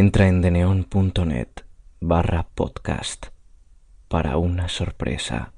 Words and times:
Entra 0.00 0.28
en 0.28 0.42
deneon.net 0.42 1.64
barra 1.98 2.46
podcast 2.54 3.26
para 4.06 4.36
una 4.36 4.68
sorpresa. 4.68 5.54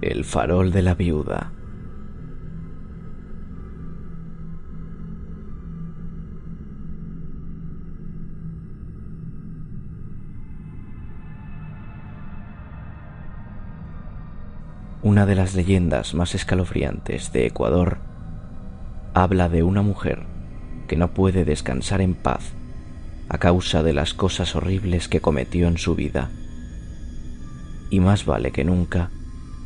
El 0.00 0.24
farol 0.24 0.72
de 0.72 0.80
la 0.80 0.94
viuda. 0.94 1.52
Una 15.04 15.26
de 15.26 15.34
las 15.34 15.54
leyendas 15.54 16.14
más 16.14 16.34
escalofriantes 16.34 17.30
de 17.30 17.44
Ecuador 17.44 17.98
habla 19.12 19.50
de 19.50 19.62
una 19.62 19.82
mujer 19.82 20.24
que 20.88 20.96
no 20.96 21.12
puede 21.12 21.44
descansar 21.44 22.00
en 22.00 22.14
paz 22.14 22.54
a 23.28 23.36
causa 23.36 23.82
de 23.82 23.92
las 23.92 24.14
cosas 24.14 24.56
horribles 24.56 25.08
que 25.08 25.20
cometió 25.20 25.68
en 25.68 25.76
su 25.76 25.94
vida. 25.94 26.30
Y 27.90 28.00
más 28.00 28.24
vale 28.24 28.50
que 28.50 28.64
nunca 28.64 29.10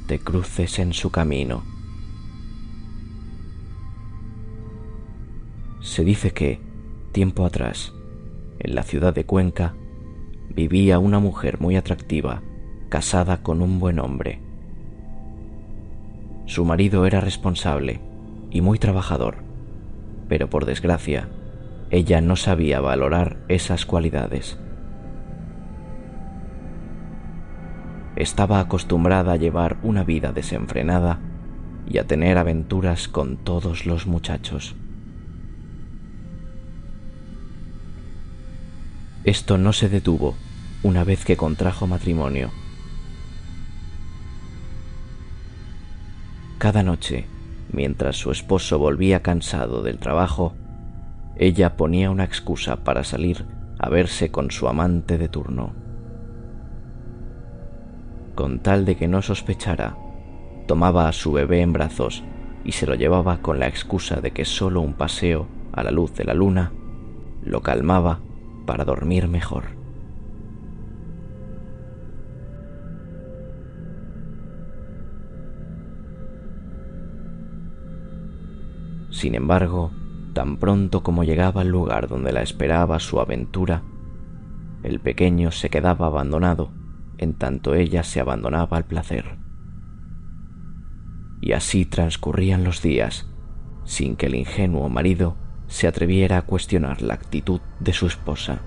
te 0.09 0.19
cruces 0.19 0.81
en 0.81 0.93
su 0.93 1.13
camino. 1.13 1.63
Se 5.81 6.03
dice 6.03 6.33
que, 6.33 6.61
tiempo 7.13 7.47
atrás, 7.47 7.93
en 8.59 8.75
la 8.75 8.83
ciudad 8.83 9.15
de 9.15 9.25
Cuenca, 9.25 9.77
vivía 10.49 10.99
una 10.99 11.21
mujer 11.21 11.61
muy 11.61 11.77
atractiva, 11.77 12.43
casada 12.89 13.45
con 13.45 13.63
un 13.63 13.79
buen 13.79 14.01
hombre. 14.01 14.48
Su 16.49 16.65
marido 16.65 17.05
era 17.05 17.21
responsable 17.21 18.01
y 18.51 18.63
muy 18.63 18.79
trabajador, 18.79 19.37
pero 20.31 20.49
por 20.49 20.65
desgracia, 20.65 21.29
ella 21.91 22.23
no 22.23 22.37
sabía 22.37 22.81
valorar 22.81 23.37
esas 23.49 23.85
cualidades. 23.85 24.59
Estaba 28.17 28.61
acostumbrada 28.61 29.35
a 29.35 29.37
llevar 29.37 29.77
una 29.83 30.05
vida 30.05 30.33
desenfrenada 30.33 31.21
y 31.87 31.99
a 31.99 32.07
tener 32.07 32.39
aventuras 32.39 33.09
con 33.09 33.37
todos 33.37 33.85
los 33.85 34.07
muchachos. 34.07 34.75
Esto 39.25 39.59
no 39.59 39.75
se 39.75 39.91
detuvo 39.91 40.35
una 40.83 41.05
vez 41.05 41.27
que 41.27 41.37
contrajo 41.37 41.87
matrimonio. 41.87 42.51
Cada 46.69 46.83
noche, 46.83 47.25
mientras 47.73 48.17
su 48.17 48.31
esposo 48.31 48.79
volvía 48.79 49.23
cansado 49.23 49.83
del 49.83 49.97
trabajo, 49.97 50.53
ella 51.35 51.79
ponía 51.79 52.11
una 52.11 52.25
excusa 52.25 52.85
para 52.85 53.05
salir 53.05 53.47
a 53.79 53.89
verse 53.89 54.31
con 54.31 54.51
su 54.51 54.69
amante 54.69 55.17
de 55.17 55.31
turno 55.31 55.73
con 58.35 58.59
tal 58.59 58.85
de 58.85 58.99
que 58.99 59.09
no 59.09 59.23
sospechara, 59.23 59.97
tomaba 60.67 61.09
a 61.09 61.13
su 61.13 61.33
bebé 61.33 61.63
en 61.63 61.73
brazos 61.73 62.23
y 62.67 62.73
se 62.73 62.85
lo 62.85 62.97
llevaba 62.97 63.39
con 63.41 63.59
la 63.59 63.67
excusa 63.67 64.21
de 64.21 64.33
que 64.33 64.45
solo 64.45 64.83
un 64.83 64.93
paseo 64.93 65.49
a 65.73 65.83
la 65.83 65.91
luz 65.91 66.13
de 66.17 66.25
la 66.25 66.35
luna 66.35 66.75
lo 67.43 67.63
calmaba 67.63 68.21
para 68.67 68.85
dormir 68.85 69.27
mejor. 69.27 69.78
Sin 79.11 79.35
embargo, 79.35 79.93
tan 80.35 80.59
pronto 80.59 81.03
como 81.03 81.25
llegaba 81.25 81.63
al 81.63 81.69
lugar 81.69 82.09
donde 82.09 82.33
la 82.33 82.43
esperaba 82.43 82.99
su 82.99 83.21
aventura, 83.21 83.83
el 84.83 85.01
pequeño 85.01 85.51
se 85.51 85.71
quedaba 85.71 86.07
abandonado 86.07 86.71
en 87.19 87.35
tanto 87.35 87.75
ella 87.75 88.05
se 88.05 88.21
abandonaba 88.21 88.77
al 88.77 88.85
placer. 88.85 89.37
Y 91.41 91.53
así 91.53 91.85
transcurrían 91.85 92.65
los 92.65 92.81
días, 92.81 93.27
sin 93.85 94.17
que 94.17 94.27
el 94.27 94.35
ingenuo 94.35 94.89
marido 94.89 95.37
se 95.67 95.87
atreviera 95.87 96.39
a 96.39 96.43
cuestionar 96.43 97.03
la 97.03 97.15
actitud 97.15 97.61
de 97.81 97.93
su 97.93 98.07
esposa. 98.07 98.63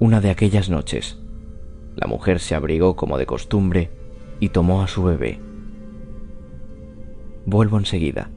Una 0.00 0.20
de 0.20 0.30
aquellas 0.30 0.70
noches, 0.70 1.18
la 1.94 2.08
mujer 2.08 2.40
se 2.40 2.56
abrigó 2.56 2.96
como 2.96 3.16
de 3.16 3.26
costumbre 3.26 3.90
y 4.40 4.48
tomó 4.48 4.82
a 4.82 4.88
su 4.88 5.04
bebé. 5.04 5.38
Vuelvo 7.46 7.78
enseguida, 7.78 8.28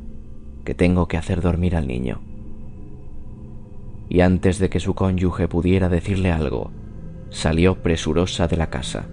que 0.63 0.75
tengo 0.75 1.07
que 1.07 1.17
hacer 1.17 1.41
dormir 1.41 1.75
al 1.75 1.87
niño. 1.87 2.21
Y 4.07 4.21
antes 4.21 4.59
de 4.59 4.69
que 4.69 4.79
su 4.79 4.93
cónyuge 4.93 5.47
pudiera 5.47 5.89
decirle 5.89 6.31
algo, 6.31 6.71
salió 7.31 7.81
presurosa 7.81 8.47
de 8.47 8.57
la 8.57 8.69
casa. 8.69 9.07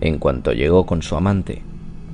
En 0.00 0.18
cuanto 0.18 0.52
llegó 0.52 0.86
con 0.86 1.02
su 1.02 1.16
amante, 1.16 1.62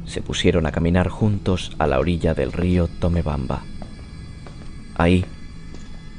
se 0.06 0.22
pusieron 0.22 0.66
a 0.66 0.72
caminar 0.72 1.08
juntos 1.08 1.72
a 1.78 1.86
la 1.86 1.98
orilla 2.00 2.32
del 2.32 2.52
río 2.52 2.88
Tomebamba. 2.88 3.64
Ahí, 4.94 5.24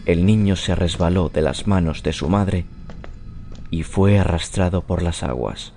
el 0.05 0.25
niño 0.25 0.55
se 0.55 0.75
resbaló 0.75 1.29
de 1.29 1.41
las 1.41 1.67
manos 1.67 2.03
de 2.03 2.13
su 2.13 2.29
madre 2.29 2.65
y 3.69 3.83
fue 3.83 4.19
arrastrado 4.19 4.81
por 4.81 5.01
las 5.01 5.23
aguas. 5.23 5.73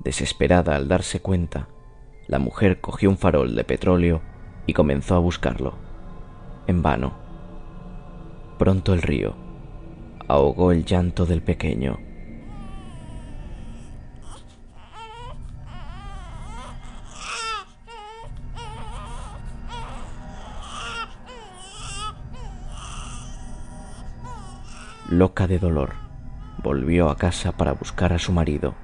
Desesperada 0.00 0.76
al 0.76 0.88
darse 0.88 1.20
cuenta, 1.20 1.68
la 2.26 2.38
mujer 2.38 2.80
cogió 2.80 3.10
un 3.10 3.18
farol 3.18 3.54
de 3.54 3.64
petróleo 3.64 4.22
y 4.66 4.72
comenzó 4.72 5.14
a 5.16 5.18
buscarlo. 5.18 5.74
En 6.66 6.82
vano. 6.82 7.12
Pronto 8.58 8.94
el 8.94 9.02
río 9.02 9.48
ahogó 10.28 10.72
el 10.72 10.84
llanto 10.84 11.24
del 11.26 11.42
pequeño. 11.42 11.98
Loca 25.10 25.46
de 25.46 25.58
dolor, 25.58 25.94
volvió 26.62 27.08
a 27.08 27.16
casa 27.16 27.52
para 27.52 27.72
buscar 27.72 28.12
a 28.12 28.18
su 28.18 28.30
marido. 28.30 28.74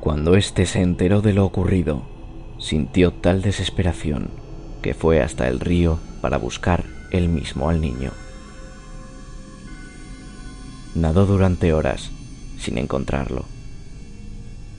Cuando 0.00 0.34
éste 0.34 0.64
se 0.64 0.80
enteró 0.80 1.20
de 1.20 1.34
lo 1.34 1.44
ocurrido, 1.44 2.04
sintió 2.58 3.12
tal 3.12 3.42
desesperación 3.42 4.30
que 4.80 4.94
fue 4.94 5.20
hasta 5.20 5.46
el 5.46 5.60
río 5.60 6.00
para 6.22 6.38
buscar 6.38 6.84
él 7.10 7.28
mismo 7.28 7.68
al 7.68 7.82
niño. 7.82 8.12
Nadó 10.94 11.26
durante 11.26 11.74
horas 11.74 12.12
sin 12.58 12.78
encontrarlo 12.78 13.44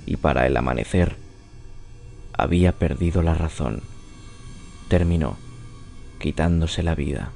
y 0.07 0.17
para 0.17 0.47
el 0.47 0.57
amanecer 0.57 1.17
había 2.35 2.71
perdido 2.71 3.21
la 3.21 3.35
razón. 3.35 3.83
Terminó 4.87 5.42
quitándose 6.23 6.83
la 6.83 6.95
vida. 6.95 7.33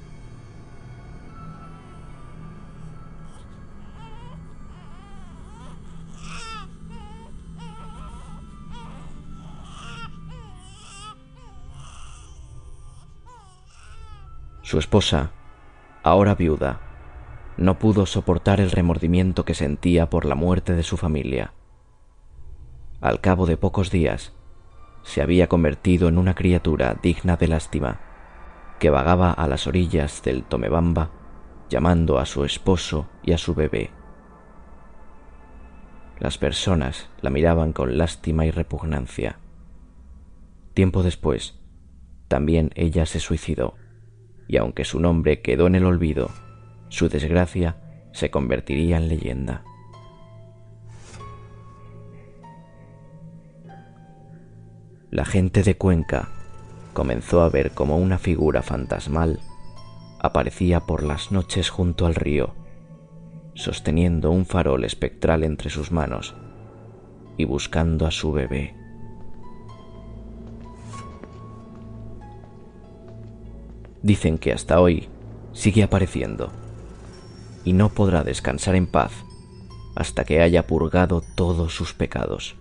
Su 14.61 14.79
esposa, 14.79 15.31
ahora 16.01 16.33
viuda, 16.35 16.79
no 17.57 17.79
pudo 17.79 18.05
soportar 18.05 18.61
el 18.61 18.71
remordimiento 18.71 19.43
que 19.43 19.53
sentía 19.53 20.09
por 20.09 20.23
la 20.23 20.35
muerte 20.35 20.75
de 20.75 20.83
su 20.83 20.95
familia. 20.95 21.51
Al 23.01 23.19
cabo 23.19 23.47
de 23.47 23.57
pocos 23.57 23.91
días, 23.91 24.31
se 25.03 25.21
había 25.21 25.47
convertido 25.47 26.07
en 26.07 26.17
una 26.17 26.35
criatura 26.35 26.95
digna 27.01 27.35
de 27.35 27.49
lástima, 27.49 28.06
que 28.79 28.89
vagaba 28.89 29.31
a 29.31 29.47
las 29.47 29.67
orillas 29.67 30.21
del 30.23 30.43
Tomebamba 30.43 31.11
llamando 31.69 32.19
a 32.19 32.25
su 32.25 32.45
esposo 32.45 33.07
y 33.23 33.33
a 33.33 33.37
su 33.37 33.53
bebé. 33.53 33.91
Las 36.19 36.37
personas 36.37 37.09
la 37.21 37.29
miraban 37.29 37.73
con 37.73 37.97
lástima 37.97 38.45
y 38.45 38.51
repugnancia. 38.51 39.39
Tiempo 40.73 41.03
después, 41.03 41.59
también 42.27 42.71
ella 42.75 43.05
se 43.05 43.19
suicidó, 43.19 43.75
y 44.47 44.57
aunque 44.57 44.85
su 44.85 44.99
nombre 44.99 45.41
quedó 45.41 45.67
en 45.67 45.75
el 45.75 45.85
olvido, 45.85 46.29
su 46.89 47.09
desgracia 47.09 47.77
se 48.13 48.31
convertiría 48.31 48.97
en 48.97 49.09
leyenda. 49.09 49.63
La 55.09 55.25
gente 55.25 55.63
de 55.63 55.77
Cuenca 55.77 56.36
comenzó 56.97 57.43
a 57.43 57.49
ver 57.49 57.75
como 57.75 57.95
una 57.97 58.17
figura 58.17 58.63
fantasmal 58.63 59.39
aparecía 60.19 60.79
por 60.79 61.03
las 61.03 61.31
noches 61.31 61.69
junto 61.69 62.07
al 62.07 62.15
río, 62.15 62.55
sosteniendo 63.53 64.31
un 64.31 64.47
farol 64.47 64.83
espectral 64.83 65.43
entre 65.43 65.69
sus 65.69 65.91
manos 65.91 66.33
y 67.37 67.45
buscando 67.45 68.07
a 68.07 68.09
su 68.09 68.31
bebé. 68.31 68.75
Dicen 74.01 74.39
que 74.39 74.51
hasta 74.51 74.81
hoy 74.81 75.07
sigue 75.53 75.83
apareciendo 75.83 76.51
y 77.63 77.73
no 77.73 77.89
podrá 77.89 78.23
descansar 78.23 78.73
en 78.73 78.87
paz 78.87 79.11
hasta 79.95 80.23
que 80.23 80.41
haya 80.41 80.65
purgado 80.65 81.21
todos 81.35 81.75
sus 81.75 81.93
pecados. 81.93 82.55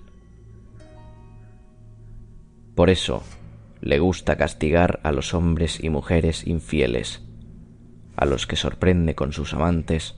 Por 2.75 2.91
eso 2.91 3.23
le 3.87 4.01
gusta 4.01 4.35
castigar 4.35 4.99
a 5.05 5.13
los 5.13 5.33
hombres 5.33 5.79
y 5.81 5.91
mujeres 5.91 6.45
infieles, 6.45 7.23
a 8.17 8.27
los 8.27 8.49
que 8.49 8.57
sorprende 8.57 9.15
con 9.15 9.33
sus 9.33 9.55
amantes 9.55 10.17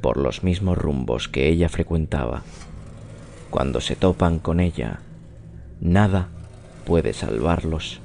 por 0.00 0.16
los 0.16 0.42
mismos 0.42 0.78
rumbos 0.78 1.28
que 1.28 1.46
ella 1.46 1.68
frecuentaba. 1.68 2.44
Cuando 3.50 3.82
se 3.82 3.94
topan 3.94 4.38
con 4.38 4.58
ella, 4.58 5.00
nada 5.82 6.30
puede 6.86 7.12
salvarlos 7.12 8.00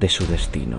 de 0.00 0.08
su 0.08 0.26
destino. 0.26 0.78